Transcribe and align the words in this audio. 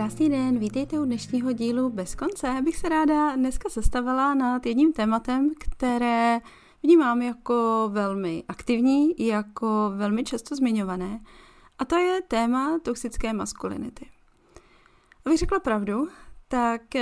Krásný 0.00 0.28
den, 0.28 0.58
vítejte 0.58 1.00
u 1.00 1.04
dnešního 1.04 1.52
dílu 1.52 1.90
Bez 1.90 2.14
konce. 2.14 2.62
Bych 2.64 2.76
se 2.76 2.88
ráda 2.88 3.36
dneska 3.36 3.68
zastavila 3.68 4.34
nad 4.34 4.66
jedním 4.66 4.92
tématem, 4.92 5.50
které 5.58 6.40
vnímám 6.82 7.22
jako 7.22 7.88
velmi 7.92 8.44
aktivní, 8.48 9.14
jako 9.18 9.92
velmi 9.96 10.24
často 10.24 10.56
zmiňované, 10.56 11.20
a 11.78 11.84
to 11.84 11.96
je 11.96 12.22
téma 12.22 12.78
toxické 12.82 13.32
maskulinity. 13.32 14.06
Abych 15.26 15.38
řekla 15.38 15.60
pravdu, 15.60 16.08
tak 16.48 16.82
uh, 16.94 17.00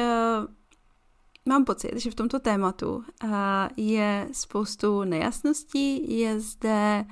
mám 1.47 1.65
pocit, 1.65 1.93
že 1.97 2.11
v 2.11 2.15
tomto 2.15 2.41
tématu 2.41 2.97
uh, 2.97 3.31
je 3.77 4.29
spoustu 4.33 5.05
nejasností, 5.05 6.19
je 6.19 6.41
zde 6.41 7.05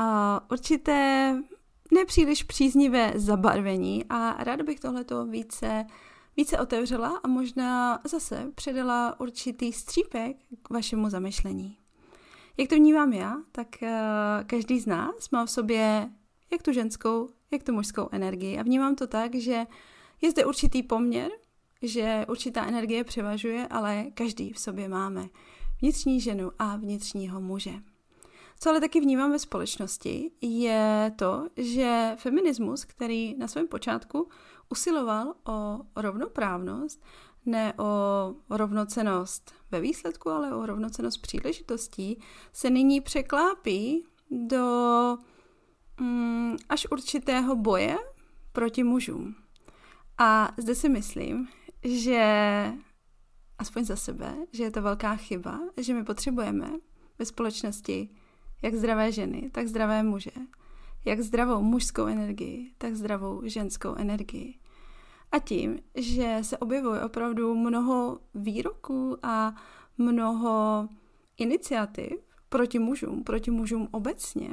uh, 0.00 0.06
určité 0.50 1.34
nepříliš 1.92 2.42
příznivé 2.42 3.12
zabarvení 3.14 4.04
a 4.10 4.44
ráda 4.44 4.64
bych 4.64 4.80
tohleto 4.80 5.26
více, 5.26 5.86
více 6.36 6.58
otevřela 6.58 7.20
a 7.24 7.28
možná 7.28 8.00
zase 8.04 8.52
předala 8.54 9.20
určitý 9.20 9.72
střípek 9.72 10.36
k 10.62 10.70
vašemu 10.70 11.10
zamyšlení. 11.10 11.78
Jak 12.56 12.68
to 12.68 12.74
vnímám 12.74 13.12
já, 13.12 13.36
tak 13.52 13.68
uh, 13.82 13.88
každý 14.46 14.80
z 14.80 14.86
nás 14.86 15.30
má 15.30 15.46
v 15.46 15.50
sobě 15.50 16.10
jak 16.52 16.62
tu 16.62 16.72
ženskou, 16.72 17.28
jak 17.50 17.62
tu 17.62 17.72
mužskou 17.72 18.08
energii 18.12 18.58
a 18.58 18.62
vnímám 18.62 18.94
to 18.94 19.06
tak, 19.06 19.34
že 19.34 19.66
je 20.22 20.30
zde 20.30 20.44
určitý 20.44 20.82
poměr, 20.82 21.30
že 21.82 22.26
určitá 22.28 22.66
energie 22.66 23.04
převažuje, 23.04 23.66
ale 23.68 24.06
každý 24.14 24.52
v 24.52 24.58
sobě 24.58 24.88
máme 24.88 25.28
vnitřní 25.80 26.20
ženu 26.20 26.52
a 26.58 26.76
vnitřního 26.76 27.40
muže. 27.40 27.72
Co 28.60 28.70
ale 28.70 28.80
taky 28.80 29.00
vnímám 29.00 29.32
ve 29.32 29.38
společnosti, 29.38 30.30
je 30.40 31.12
to, 31.16 31.48
že 31.56 32.16
feminismus, 32.18 32.84
který 32.84 33.34
na 33.38 33.48
svém 33.48 33.68
počátku 33.68 34.28
usiloval 34.68 35.34
o 35.48 35.80
rovnoprávnost, 35.96 37.04
ne 37.46 37.74
o 37.78 38.34
rovnocenost 38.50 39.54
ve 39.70 39.80
výsledku, 39.80 40.30
ale 40.30 40.54
o 40.54 40.66
rovnocenost 40.66 41.22
příležitostí, 41.22 42.20
se 42.52 42.70
nyní 42.70 43.00
překlápí 43.00 44.04
do 44.30 45.16
mm, 46.00 46.56
až 46.68 46.86
určitého 46.90 47.56
boje 47.56 47.98
proti 48.52 48.84
mužům. 48.84 49.34
A 50.18 50.52
zde 50.58 50.74
si 50.74 50.88
myslím, 50.88 51.48
že 51.84 52.72
aspoň 53.58 53.84
za 53.84 53.96
sebe, 53.96 54.36
že 54.52 54.62
je 54.62 54.70
to 54.70 54.82
velká 54.82 55.16
chyba, 55.16 55.60
že 55.76 55.94
my 55.94 56.04
potřebujeme 56.04 56.70
ve 57.18 57.24
společnosti 57.24 58.08
jak 58.62 58.74
zdravé 58.74 59.12
ženy, 59.12 59.50
tak 59.52 59.68
zdravé 59.68 60.02
muže, 60.02 60.30
jak 61.04 61.20
zdravou 61.20 61.62
mužskou 61.62 62.06
energii, 62.06 62.72
tak 62.78 62.94
zdravou 62.94 63.42
ženskou 63.44 63.94
energii. 63.94 64.54
A 65.32 65.38
tím, 65.38 65.78
že 65.94 66.38
se 66.42 66.58
objevuje 66.58 67.00
opravdu 67.00 67.54
mnoho 67.54 68.18
výroků 68.34 69.18
a 69.22 69.54
mnoho 69.98 70.88
iniciativ 71.38 72.12
proti 72.48 72.78
mužům, 72.78 73.24
proti 73.24 73.50
mužům 73.50 73.88
obecně, 73.90 74.50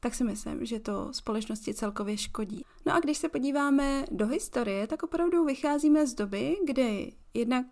tak 0.00 0.14
si 0.14 0.24
myslím, 0.24 0.66
že 0.66 0.80
to 0.80 1.12
společnosti 1.12 1.74
celkově 1.74 2.16
škodí. 2.16 2.64
No 2.86 2.94
a 2.94 3.00
když 3.00 3.18
se 3.18 3.28
podíváme 3.28 4.04
do 4.10 4.26
historie, 4.26 4.86
tak 4.86 5.02
opravdu 5.02 5.44
vycházíme 5.44 6.06
z 6.06 6.14
doby, 6.14 6.56
kdy 6.66 7.12
jednak 7.34 7.66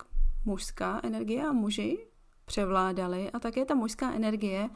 mužská 0.45 1.01
energie 1.03 1.43
a 1.43 1.53
muži 1.53 2.07
převládali 2.45 3.31
a 3.31 3.39
také 3.39 3.65
ta 3.65 3.75
mužská 3.75 4.13
energie 4.13 4.71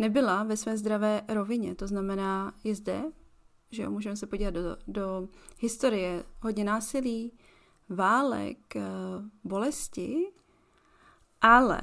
nebyla 0.00 0.42
ve 0.42 0.56
své 0.56 0.76
zdravé 0.76 1.22
rovině. 1.28 1.74
To 1.74 1.86
znamená, 1.86 2.54
je 2.64 2.74
zde, 2.74 3.02
že 3.70 3.82
jo, 3.82 3.90
můžeme 3.90 4.16
se 4.16 4.26
podívat 4.26 4.50
do, 4.50 4.76
do 4.86 5.28
historie 5.58 6.24
hodně 6.40 6.64
násilí, 6.64 7.32
válek, 7.88 8.76
eh, 8.76 8.82
bolesti, 9.44 10.26
ale, 11.40 11.80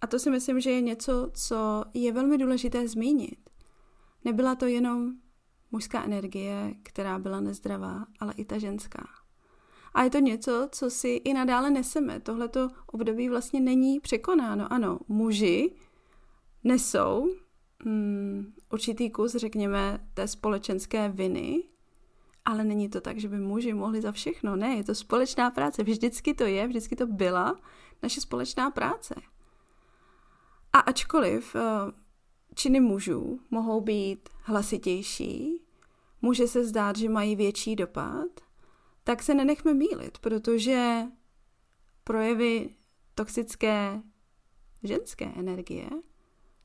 a 0.00 0.06
to 0.06 0.18
si 0.18 0.30
myslím, 0.30 0.60
že 0.60 0.70
je 0.70 0.80
něco, 0.80 1.30
co 1.34 1.84
je 1.94 2.12
velmi 2.12 2.38
důležité 2.38 2.88
zmínit, 2.88 3.50
nebyla 4.24 4.54
to 4.54 4.66
jenom 4.66 5.12
mužská 5.72 6.04
energie, 6.04 6.74
která 6.82 7.18
byla 7.18 7.40
nezdravá, 7.40 8.06
ale 8.20 8.32
i 8.36 8.44
ta 8.44 8.58
ženská. 8.58 9.06
A 9.94 10.02
je 10.02 10.10
to 10.10 10.18
něco, 10.18 10.68
co 10.72 10.90
si 10.90 11.08
i 11.08 11.34
nadále 11.34 11.70
neseme. 11.70 12.20
Tohleto 12.20 12.68
období 12.86 13.28
vlastně 13.28 13.60
není 13.60 14.00
překonáno. 14.00 14.72
Ano, 14.72 14.98
muži 15.08 15.70
nesou 16.64 17.28
mm, 17.84 18.52
určitý 18.72 19.10
kus, 19.10 19.34
řekněme, 19.34 20.08
té 20.14 20.28
společenské 20.28 21.08
viny, 21.08 21.62
ale 22.44 22.64
není 22.64 22.88
to 22.88 23.00
tak, 23.00 23.18
že 23.18 23.28
by 23.28 23.38
muži 23.38 23.74
mohli 23.74 24.02
za 24.02 24.12
všechno. 24.12 24.56
Ne, 24.56 24.68
je 24.68 24.84
to 24.84 24.94
společná 24.94 25.50
práce. 25.50 25.82
Vždycky 25.82 26.34
to 26.34 26.44
je, 26.44 26.66
vždycky 26.66 26.96
to 26.96 27.06
byla 27.06 27.60
naše 28.02 28.20
společná 28.20 28.70
práce. 28.70 29.14
A 30.72 30.78
ačkoliv 30.78 31.54
uh, 31.54 31.60
činy 32.54 32.80
mužů 32.80 33.40
mohou 33.50 33.80
být 33.80 34.28
hlasitější, 34.42 35.62
může 36.22 36.48
se 36.48 36.64
zdát, 36.64 36.96
že 36.96 37.08
mají 37.08 37.36
větší 37.36 37.76
dopad, 37.76 38.28
tak 39.04 39.22
se 39.22 39.34
nenechme 39.34 39.74
mílit, 39.74 40.18
protože 40.18 41.02
projevy 42.04 42.74
toxické 43.14 44.02
ženské 44.82 45.24
energie 45.24 45.90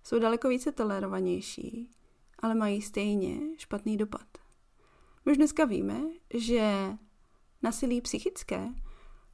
jsou 0.03 0.19
daleko 0.19 0.49
více 0.49 0.71
tolerovanější, 0.71 1.89
ale 2.39 2.55
mají 2.55 2.81
stejně 2.81 3.39
špatný 3.57 3.97
dopad. 3.97 4.27
Už 5.25 5.37
dneska 5.37 5.65
víme, 5.65 6.01
že 6.33 6.97
nasilí 7.61 8.01
psychické 8.01 8.69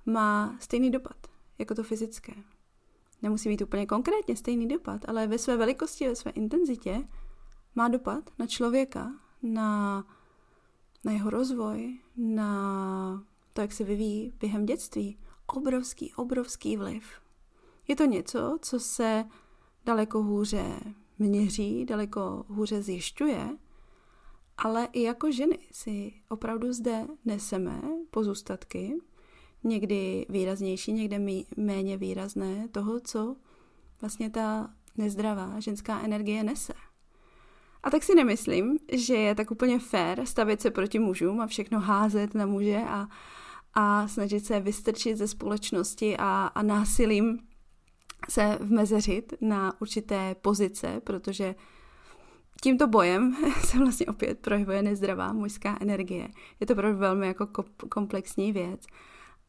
má 0.05 0.57
stejný 0.59 0.91
dopad 0.91 1.27
jako 1.59 1.75
to 1.75 1.83
fyzické. 1.83 2.33
Nemusí 3.21 3.49
být 3.49 3.61
úplně 3.61 3.85
konkrétně 3.85 4.35
stejný 4.35 4.67
dopad, 4.67 5.09
ale 5.09 5.27
ve 5.27 5.37
své 5.37 5.57
velikosti, 5.57 6.07
ve 6.07 6.15
své 6.15 6.31
intenzitě 6.31 7.07
má 7.75 7.87
dopad 7.87 8.29
na 8.39 8.47
člověka, 8.47 9.11
na, 9.43 10.03
na 11.03 11.11
jeho 11.11 11.29
rozvoj, 11.29 11.99
na 12.17 13.23
to, 13.53 13.61
jak 13.61 13.71
se 13.71 13.83
vyvíjí 13.83 14.33
během 14.39 14.65
dětství. 14.65 15.17
Obrovský, 15.47 16.13
obrovský 16.13 16.77
vliv. 16.77 17.21
Je 17.87 17.95
to 17.95 18.05
něco, 18.05 18.57
co 18.61 18.79
se 18.79 19.25
daleko 19.87 20.23
hůře 20.23 20.79
měří, 21.19 21.85
daleko 21.85 22.45
hůře 22.47 22.81
zjišťuje, 22.81 23.49
ale 24.57 24.87
i 24.93 25.01
jako 25.01 25.31
ženy 25.31 25.59
si 25.71 26.13
opravdu 26.29 26.73
zde 26.73 27.07
neseme 27.25 27.81
pozůstatky, 28.11 28.97
někdy 29.63 30.25
výraznější, 30.29 30.93
někdy 30.93 31.45
méně 31.57 31.97
výrazné, 31.97 32.67
toho, 32.67 32.99
co 32.99 33.35
vlastně 34.01 34.29
ta 34.29 34.73
nezdravá 34.97 35.59
ženská 35.59 36.01
energie 36.01 36.43
nese. 36.43 36.73
A 37.83 37.89
tak 37.89 38.03
si 38.03 38.15
nemyslím, 38.15 38.79
že 38.93 39.15
je 39.15 39.35
tak 39.35 39.51
úplně 39.51 39.79
fér 39.79 40.25
stavit 40.25 40.61
se 40.61 40.71
proti 40.71 40.99
mužům 40.99 41.41
a 41.41 41.47
všechno 41.47 41.79
házet 41.79 42.33
na 42.33 42.45
muže 42.45 42.81
a, 42.87 43.07
a 43.73 44.07
snažit 44.07 44.45
se 44.45 44.59
vystrčit 44.59 45.17
ze 45.17 45.27
společnosti 45.27 46.17
a, 46.17 46.47
a 46.47 46.61
násilím 46.61 47.46
se 48.29 48.57
vmezeřit 48.61 49.33
na 49.41 49.81
určité 49.81 50.35
pozice, 50.35 51.01
protože 51.03 51.55
tímto 52.61 52.87
bojem 52.87 53.35
se 53.65 53.77
vlastně 53.77 54.05
opět 54.05 54.39
projevuje 54.39 54.81
nezdravá 54.81 55.33
mužská 55.33 55.77
energie. 55.81 56.27
Je 56.59 56.67
to 56.67 56.73
opravdu 56.73 56.99
velmi 56.99 57.27
jako 57.27 57.47
komplexní 57.89 58.51
věc, 58.51 58.85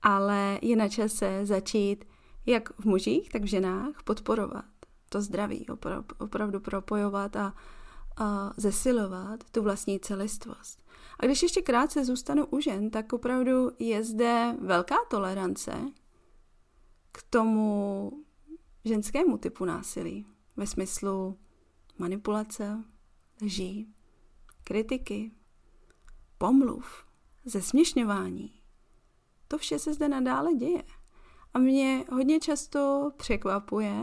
ale 0.03 0.59
je 0.63 0.77
na 0.77 0.89
čase 0.89 1.41
začít 1.47 2.05
jak 2.47 2.81
v 2.81 2.85
mužích, 2.85 3.29
tak 3.29 3.43
v 3.43 3.47
ženách 3.47 4.03
podporovat 4.05 4.65
to 5.09 5.23
zdraví, 5.23 5.67
opravdu 6.19 6.61
propojovat 6.61 7.37
a, 7.37 7.55
a 8.17 8.53
zesilovat 8.57 9.45
tu 9.51 9.63
vlastní 9.63 10.01
celistvost. 10.01 10.85
A 11.21 11.27
když 11.27 11.43
ještě 11.43 11.63
krátce 11.63 12.05
zůstanu 12.05 12.47
u 12.47 12.61
žen, 12.61 12.91
tak 12.91 13.13
opravdu 13.13 13.71
je 13.79 14.05
zde 14.05 14.57
velká 14.61 14.97
tolerance 15.11 15.73
k 17.13 17.23
tomu 17.31 18.13
ženskému 18.89 19.39
typu 19.39 19.65
násilí 19.65 20.27
ve 20.57 20.67
smyslu 20.67 21.39
manipulace, 21.99 22.85
lží, 23.43 23.95
kritiky, 24.65 25.33
pomluv, 26.39 27.05
zesměšňování. 27.45 28.61
To 29.49 29.59
vše 29.59 29.79
se 29.79 29.95
zde 29.95 30.09
nadále 30.09 30.55
děje. 30.55 30.85
A 31.55 31.59
mě 31.59 32.05
hodně 32.13 32.41
často 32.41 33.13
překvapuje, 33.17 34.03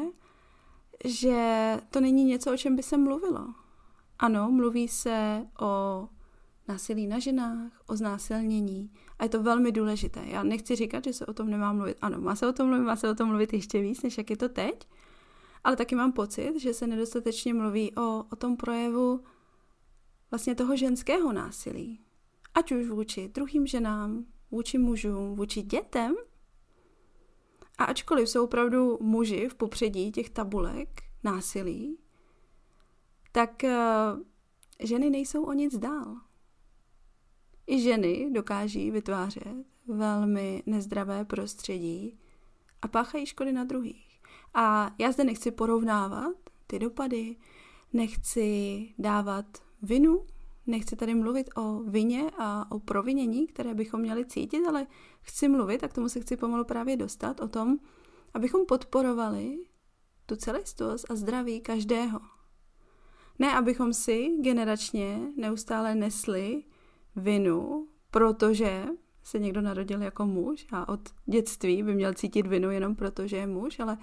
že 1.05 1.77
to 1.89 1.99
není 1.99 2.23
něco, 2.23 2.53
o 2.53 2.57
čem 2.57 2.75
by 2.75 2.83
se 2.83 2.97
mluvilo. 2.97 3.47
Ano, 4.19 4.51
mluví 4.51 4.87
se 4.87 5.47
o 5.61 6.07
násilí 6.67 7.07
na 7.07 7.19
ženách, 7.19 7.71
o 7.87 7.95
znásilnění. 7.95 8.91
A 9.19 9.23
je 9.23 9.29
to 9.29 9.43
velmi 9.43 9.71
důležité. 9.71 10.23
Já 10.25 10.43
nechci 10.43 10.75
říkat, 10.75 11.03
že 11.03 11.13
se 11.13 11.25
o 11.25 11.33
tom 11.33 11.49
nemá 11.49 11.73
mluvit. 11.73 11.97
Ano, 12.01 12.21
má 12.21 12.35
se 12.35 12.47
o 12.47 12.53
tom 12.53 12.67
mluvit, 12.67 12.83
má 12.83 12.95
se 12.95 13.09
o 13.09 13.15
tom 13.15 13.29
mluvit 13.29 13.53
ještě 13.53 13.81
víc, 13.81 14.03
než 14.03 14.17
jak 14.17 14.29
je 14.29 14.37
to 14.37 14.49
teď. 14.49 14.87
Ale 15.63 15.75
taky 15.75 15.95
mám 15.95 16.11
pocit, 16.11 16.59
že 16.59 16.73
se 16.73 16.87
nedostatečně 16.87 17.53
mluví 17.53 17.95
o, 17.95 18.23
o 18.31 18.35
tom 18.35 18.57
projevu 18.57 19.23
vlastně 20.31 20.55
toho 20.55 20.75
ženského 20.75 21.33
násilí. 21.33 21.99
Ať 22.53 22.71
už 22.71 22.87
vůči 22.87 23.27
druhým 23.27 23.67
ženám, 23.67 24.25
vůči 24.51 24.77
mužům, 24.77 25.35
vůči 25.35 25.61
dětem. 25.61 26.15
A 27.77 27.83
ačkoliv 27.83 28.29
jsou 28.29 28.43
opravdu 28.43 28.97
muži 29.01 29.49
v 29.49 29.55
popředí 29.55 30.11
těch 30.11 30.29
tabulek 30.29 31.01
násilí, 31.23 31.99
tak 33.31 33.63
uh, 33.63 34.19
ženy 34.79 35.09
nejsou 35.09 35.43
o 35.43 35.53
nic 35.53 35.77
dál. 35.77 36.15
I 37.67 37.81
ženy 37.81 38.29
dokáží 38.31 38.91
vytvářet 38.91 39.55
velmi 39.87 40.63
nezdravé 40.65 41.25
prostředí 41.25 42.19
a 42.81 42.87
páchají 42.87 43.25
škody 43.25 43.51
na 43.51 43.63
druhých. 43.63 44.21
A 44.53 44.95
já 44.99 45.11
zde 45.11 45.23
nechci 45.23 45.51
porovnávat 45.51 46.35
ty 46.67 46.79
dopady, 46.79 47.35
nechci 47.93 48.89
dávat 48.97 49.45
vinu, 49.81 50.25
nechci 50.67 50.95
tady 50.95 51.15
mluvit 51.15 51.49
o 51.55 51.79
vině 51.79 52.31
a 52.37 52.71
o 52.71 52.79
provinění, 52.79 53.47
které 53.47 53.73
bychom 53.73 53.99
měli 53.99 54.25
cítit, 54.25 54.65
ale 54.67 54.87
chci 55.21 55.47
mluvit, 55.47 55.83
a 55.83 55.87
k 55.87 55.93
tomu 55.93 56.09
se 56.09 56.19
chci 56.19 56.37
pomalu 56.37 56.65
právě 56.65 56.97
dostat, 56.97 57.39
o 57.39 57.47
tom, 57.47 57.77
abychom 58.33 58.65
podporovali 58.65 59.57
tu 60.25 60.35
celistost 60.35 61.11
a 61.11 61.15
zdraví 61.15 61.61
každého. 61.61 62.19
Ne, 63.39 63.53
abychom 63.53 63.93
si 63.93 64.37
generačně 64.41 65.19
neustále 65.37 65.95
nesli 65.95 66.63
vinu, 67.15 67.87
protože 68.11 68.85
se 69.23 69.39
někdo 69.39 69.61
narodil 69.61 70.01
jako 70.01 70.25
muž 70.25 70.67
a 70.71 70.89
od 70.89 70.99
dětství 71.25 71.83
by 71.83 71.95
měl 71.95 72.13
cítit 72.13 72.47
vinu 72.47 72.71
jenom 72.71 72.95
proto, 72.95 73.27
že 73.27 73.37
je 73.37 73.47
muž, 73.47 73.79
ale 73.79 73.97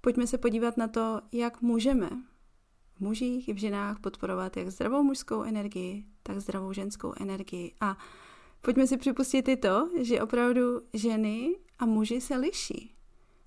pojďme 0.00 0.26
se 0.26 0.38
podívat 0.38 0.76
na 0.76 0.88
to, 0.88 1.20
jak 1.32 1.62
můžeme 1.62 2.10
v 2.94 3.00
mužích 3.00 3.48
i 3.48 3.52
v 3.52 3.56
ženách 3.56 4.00
podporovat 4.00 4.56
jak 4.56 4.70
zdravou 4.70 5.02
mužskou 5.02 5.42
energii, 5.42 6.04
tak 6.22 6.40
zdravou 6.40 6.72
ženskou 6.72 7.12
energii. 7.20 7.74
A 7.80 7.96
pojďme 8.60 8.86
si 8.86 8.96
připustit 8.96 9.48
i 9.48 9.56
to, 9.56 9.90
že 10.00 10.22
opravdu 10.22 10.80
ženy 10.92 11.56
a 11.78 11.86
muži 11.86 12.20
se 12.20 12.36
liší. 12.36 12.94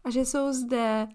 A 0.03 0.09
že 0.09 0.25
jsou 0.25 0.53
zde 0.53 1.07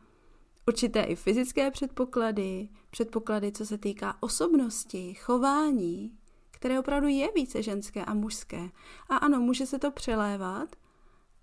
určité 0.69 1.03
i 1.03 1.17
fyzické 1.17 1.71
předpoklady, 1.71 2.69
předpoklady, 2.91 3.53
co 3.53 3.67
se 3.67 3.79
týká 3.79 4.17
osobnosti, 4.21 5.15
chování, 5.15 6.19
které 6.67 6.81
opravdu 6.81 7.09
je 7.09 7.29
více 7.35 7.63
ženské 7.63 8.05
a 8.05 8.15
mužské. 8.15 8.71
A 9.09 9.17
ano, 9.17 9.41
může 9.41 9.67
se 9.67 9.79
to 9.79 9.91
přelévat, 9.91 10.77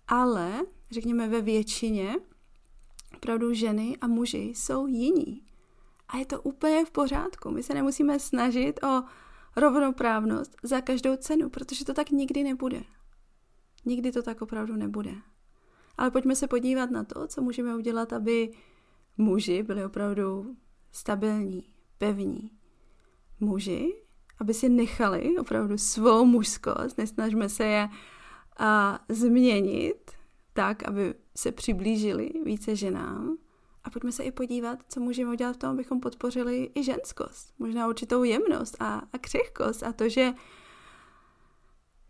ale 0.08 0.62
řekněme 0.92 1.28
ve 1.28 1.42
většině 1.42 2.16
opravdu 3.16 3.54
ženy 3.54 3.98
a 4.02 4.08
muži 4.08 4.38
jsou 4.38 4.88
jiní. 4.88 5.42
A 6.08 6.18
je 6.18 6.26
to 6.26 6.42
úplně 6.42 6.86
v 6.86 6.92
pořádku. 6.92 7.52
My 7.52 7.64
se 7.64 7.74
nemusíme 7.74 8.20
snažit 8.20 8.84
o 8.84 9.04
rovnoprávnost 9.56 10.56
za 10.64 10.82
každou 10.82 11.16
cenu, 11.16 11.50
protože 11.50 11.86
to 11.86 11.94
tak 11.94 12.10
nikdy 12.10 12.44
nebude. 12.44 12.84
Nikdy 13.86 14.12
to 14.12 14.24
tak 14.24 14.42
opravdu 14.42 14.76
nebude. 14.76 15.14
Ale 15.98 16.12
pojďme 16.12 16.36
se 16.36 16.48
podívat 16.48 16.92
na 16.92 17.04
to, 17.04 17.28
co 17.28 17.42
můžeme 17.42 17.76
udělat, 17.76 18.14
aby 18.14 18.52
muži 19.18 19.64
byli 19.64 19.86
opravdu 19.86 20.56
stabilní, 20.92 21.64
pevní. 21.98 22.52
Muži, 23.40 24.04
aby 24.40 24.54
si 24.54 24.70
nechali 24.70 25.38
opravdu 25.38 25.78
svou 25.78 26.26
mužskost, 26.26 26.98
nesnažme 26.98 27.50
se 27.50 27.66
je 27.66 27.90
a, 28.58 29.00
změnit 29.10 30.12
tak, 30.54 30.88
aby 30.88 31.14
se 31.38 31.52
přiblížili 31.52 32.32
více 32.46 32.76
ženám. 32.76 33.38
A 33.84 33.90
pojďme 33.90 34.12
se 34.12 34.24
i 34.24 34.32
podívat, 34.32 34.80
co 34.90 35.00
můžeme 35.00 35.32
udělat 35.32 35.54
v 35.54 35.60
tom, 35.60 35.70
abychom 35.70 36.00
podpořili 36.00 36.72
i 36.76 36.84
ženskost. 36.84 37.54
Možná 37.60 37.88
určitou 37.88 38.24
jemnost 38.24 38.78
a, 38.80 39.02
a 39.14 39.18
křehkost 39.18 39.84
a 39.84 39.94
to, 39.94 40.10
že 40.10 40.34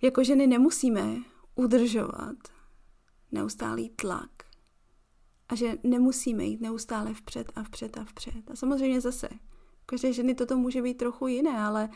jako 0.02 0.24
ženy 0.24 0.48
nemusíme 0.48 1.16
udržovat 1.56 2.38
neustálý 3.31 3.90
tlak 3.90 4.30
a 5.50 5.56
že 5.56 5.78
nemusíme 5.84 6.44
jít 6.44 6.62
neustále 6.62 7.14
vpřed 7.14 7.52
a 7.56 7.64
vpřed 7.64 7.98
a 7.98 8.04
vpřed. 8.04 8.52
A 8.52 8.56
samozřejmě 8.56 9.02
zase, 9.02 9.30
každé 9.85 10.13
ženy 10.13 10.35
toto 10.35 10.57
může 10.57 10.81
být 10.81 10.97
trochu 10.97 11.27
jiné, 11.27 11.59
ale 11.59 11.89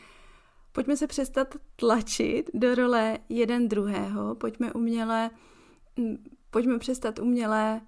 pojďme 0.72 0.98
se 0.98 1.08
přestat 1.08 1.56
tlačit 1.76 2.50
do 2.54 2.76
role 2.76 3.20
jeden 3.30 3.68
druhého, 3.68 4.36
pojďme 4.36 4.74
uměle, 4.74 5.30
pojďme 6.50 6.80
přestat 6.80 7.20
uměle 7.20 7.82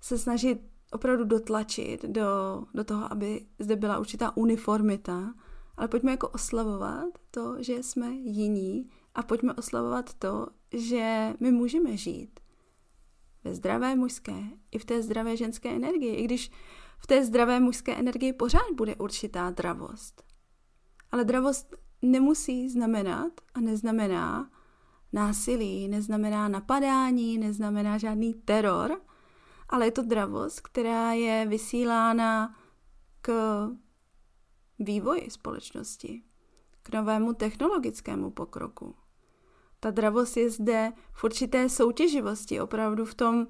se 0.00 0.18
snažit 0.18 0.60
opravdu 0.92 1.24
dotlačit 1.24 2.04
do, 2.04 2.62
do 2.74 2.84
toho, 2.84 3.12
aby 3.12 3.46
zde 3.58 3.76
byla 3.76 3.98
určitá 3.98 4.36
uniformita, 4.36 5.34
ale 5.76 5.88
pojďme 5.88 6.10
jako 6.10 6.28
oslavovat 6.28 7.08
to, 7.30 7.56
že 7.58 7.82
jsme 7.82 8.10
jiní 8.10 8.90
a 9.14 9.22
pojďme 9.22 9.54
oslavovat 9.54 10.14
to, 10.14 10.46
že 10.72 11.34
my 11.40 11.52
můžeme 11.52 11.96
žít 11.96 12.40
ve 13.44 13.54
zdravé 13.54 13.96
mužské 13.96 14.42
i 14.70 14.78
v 14.78 14.84
té 14.84 15.02
zdravé 15.02 15.36
ženské 15.36 15.70
energii, 15.70 16.14
i 16.14 16.24
když 16.24 16.50
v 16.98 17.06
té 17.06 17.24
zdravé 17.24 17.60
mužské 17.60 17.96
energii 17.96 18.32
pořád 18.32 18.72
bude 18.76 18.96
určitá 18.96 19.50
dravost. 19.50 20.22
Ale 21.12 21.24
dravost 21.24 21.76
nemusí 22.02 22.68
znamenat 22.68 23.32
a 23.54 23.60
neznamená 23.60 24.50
násilí, 25.12 25.88
neznamená 25.88 26.48
napadání, 26.48 27.38
neznamená 27.38 27.98
žádný 27.98 28.34
teror, 28.34 29.00
ale 29.68 29.86
je 29.86 29.90
to 29.90 30.02
dravost, 30.02 30.60
která 30.60 31.12
je 31.12 31.46
vysílána 31.46 32.56
k 33.20 33.32
vývoji 34.78 35.30
společnosti, 35.30 36.22
k 36.82 36.92
novému 36.92 37.34
technologickému 37.34 38.30
pokroku. 38.30 38.94
Ta 39.80 39.90
dravost 39.90 40.36
je 40.36 40.50
zde 40.50 40.92
v 41.12 41.24
určité 41.24 41.68
soutěživosti, 41.68 42.60
opravdu 42.60 43.04
v 43.04 43.14
tom 43.14 43.46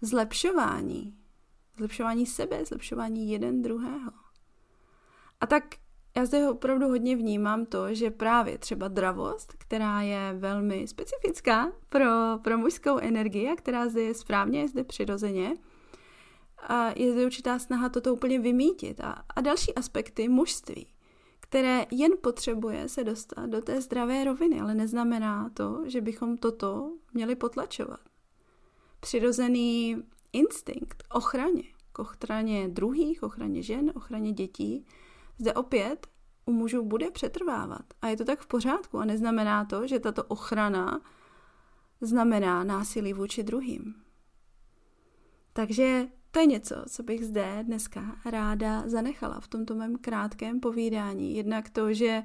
zlepšování. 0.00 1.21
Zlepšování 1.76 2.26
sebe, 2.26 2.64
zlepšování 2.64 3.30
jeden 3.30 3.62
druhého. 3.62 4.10
A 5.40 5.46
tak 5.46 5.64
já 6.16 6.24
zde 6.24 6.50
opravdu 6.50 6.88
hodně 6.88 7.16
vnímám 7.16 7.66
to, 7.66 7.94
že 7.94 8.10
právě 8.10 8.58
třeba 8.58 8.88
dravost, 8.88 9.52
která 9.58 10.02
je 10.02 10.34
velmi 10.38 10.88
specifická 10.88 11.72
pro, 11.88 12.38
pro 12.42 12.58
mužskou 12.58 12.98
energii 12.98 13.48
a 13.48 13.56
která 13.56 13.88
zde 13.88 14.02
je 14.02 14.14
správně, 14.14 14.60
je 14.60 14.68
zde 14.68 14.84
přirozeně, 14.84 15.54
a 16.62 16.90
je 16.96 17.12
zde 17.12 17.26
určitá 17.26 17.58
snaha 17.58 17.88
toto 17.88 18.14
úplně 18.14 18.38
vymítit. 18.38 19.00
A, 19.00 19.24
a 19.36 19.40
další 19.40 19.74
aspekty 19.74 20.28
mužství, 20.28 20.86
které 21.40 21.86
jen 21.90 22.12
potřebuje 22.22 22.88
se 22.88 23.04
dostat 23.04 23.46
do 23.46 23.60
té 23.60 23.80
zdravé 23.80 24.24
roviny, 24.24 24.60
ale 24.60 24.74
neznamená 24.74 25.50
to, 25.54 25.82
že 25.86 26.00
bychom 26.00 26.36
toto 26.36 26.92
měli 27.14 27.34
potlačovat. 27.34 28.00
Přirozený 29.00 30.02
instinkt 30.32 31.02
ochraně, 31.10 31.62
k 31.92 31.98
ochraně 31.98 32.68
druhých, 32.68 33.22
ochraně 33.22 33.62
žen, 33.62 33.92
ochraně 33.94 34.32
dětí, 34.32 34.86
zde 35.38 35.54
opět 35.54 36.06
u 36.46 36.52
mužů 36.52 36.84
bude 36.84 37.10
přetrvávat. 37.10 37.84
A 38.02 38.08
je 38.08 38.16
to 38.16 38.24
tak 38.24 38.40
v 38.40 38.46
pořádku 38.46 38.98
a 38.98 39.04
neznamená 39.04 39.64
to, 39.64 39.86
že 39.86 39.98
tato 39.98 40.24
ochrana 40.24 41.00
znamená 42.00 42.64
násilí 42.64 43.12
vůči 43.12 43.42
druhým. 43.42 43.94
Takže 45.52 46.06
to 46.30 46.40
je 46.40 46.46
něco, 46.46 46.84
co 46.88 47.02
bych 47.02 47.24
zde 47.24 47.58
dneska 47.62 48.16
ráda 48.24 48.88
zanechala 48.88 49.40
v 49.40 49.48
tomto 49.48 49.74
mém 49.74 49.96
krátkém 49.98 50.60
povídání. 50.60 51.36
Jednak 51.36 51.70
to, 51.70 51.94
že 51.94 52.22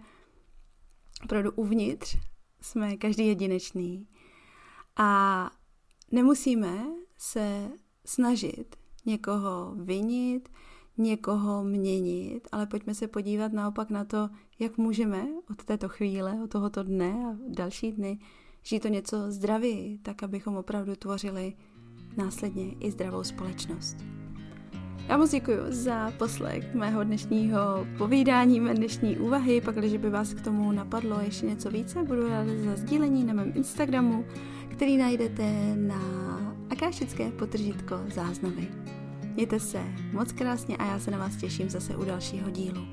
opravdu 1.24 1.52
uvnitř 1.52 2.18
jsme 2.62 2.98
každý 2.98 3.28
jedinečný 3.28 4.08
a 4.96 5.52
nemusíme 6.12 6.86
se 7.18 7.70
snažit 8.10 8.76
někoho 9.06 9.76
vinit, 9.76 10.50
někoho 10.98 11.64
měnit, 11.64 12.48
ale 12.52 12.66
pojďme 12.66 12.96
se 12.96 13.08
podívat 13.08 13.54
naopak 13.54 13.90
na 13.90 14.06
to, 14.06 14.30
jak 14.60 14.78
můžeme 14.78 15.28
od 15.52 15.64
této 15.64 15.90
chvíle, 15.90 16.40
od 16.44 16.50
tohoto 16.50 16.84
dne 16.84 17.26
a 17.32 17.38
další 17.48 17.92
dny 17.92 18.20
žít 18.64 18.80
to 18.80 18.88
něco 18.88 19.32
zdravěji, 19.32 19.98
tak 19.98 20.24
abychom 20.24 20.58
opravdu 20.58 20.96
tvořili 20.96 21.54
následně 22.18 22.72
i 22.72 22.92
zdravou 22.92 23.24
společnost. 23.24 23.98
Já 25.08 25.18
moc 25.18 25.32
děkuji 25.32 25.58
za 25.70 26.12
poslech 26.12 26.76
mého 26.76 27.04
dnešního 27.04 27.60
povídání, 27.98 28.60
mé 28.60 28.74
dnešní 28.74 29.18
úvahy. 29.18 29.62
Pak, 29.62 29.76
když 29.76 29.98
by 29.98 30.10
vás 30.10 30.34
k 30.34 30.42
tomu 30.42 30.72
napadlo 30.72 31.20
ještě 31.20 31.46
něco 31.46 31.70
více, 31.70 32.04
budu 32.04 32.30
ráda 32.30 32.52
za 32.66 32.76
sdílení 32.76 33.24
na 33.24 33.34
mém 33.34 33.54
Instagramu, 33.56 34.26
který 34.70 34.98
najdete 34.98 35.76
na 35.76 36.00
akášické 36.70 37.32
potržitko 37.32 38.00
záznamy. 38.16 38.68
Mějte 39.36 39.60
se 39.60 39.84
moc 40.12 40.32
krásně 40.32 40.78
a 40.78 40.86
já 40.86 41.00
se 41.00 41.12
na 41.12 41.18
vás 41.18 41.36
těším 41.36 41.70
zase 41.70 41.96
u 41.96 42.06
dalšího 42.06 42.50
dílu. 42.50 42.88